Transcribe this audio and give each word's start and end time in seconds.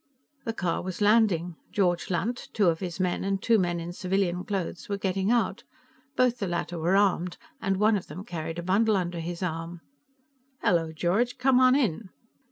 The 0.45 0.53
car 0.53 0.81
was 0.81 0.99
landing; 0.99 1.57
George 1.71 2.09
Lunt, 2.09 2.49
two 2.53 2.69
of 2.69 2.79
his 2.79 2.99
men 2.99 3.23
and 3.23 3.39
two 3.39 3.59
men 3.59 3.79
in 3.79 3.93
civilian 3.93 4.43
clothes 4.43 4.89
were 4.89 4.97
getting 4.97 5.29
out. 5.29 5.63
Both 6.15 6.39
the 6.39 6.47
latter 6.47 6.79
were 6.79 6.95
armed, 6.95 7.37
and 7.61 7.77
one 7.77 7.95
of 7.95 8.07
them 8.07 8.25
carried 8.25 8.57
a 8.57 8.63
bundle 8.63 8.97
under 8.97 9.19
his 9.19 9.43
arm. 9.43 9.81
"Hello, 10.63 10.91
George; 10.91 11.37
come 11.37 11.59
on 11.59 11.75
in." 11.75 12.09